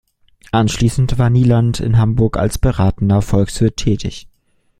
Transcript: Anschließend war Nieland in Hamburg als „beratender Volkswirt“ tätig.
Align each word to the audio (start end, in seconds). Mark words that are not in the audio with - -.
Anschließend 0.51 1.19
war 1.19 1.29
Nieland 1.29 1.79
in 1.79 1.99
Hamburg 1.99 2.35
als 2.37 2.57
„beratender 2.57 3.21
Volkswirt“ 3.21 3.77
tätig. 3.77 4.27